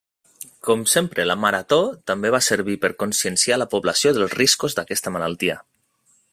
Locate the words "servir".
2.47-2.79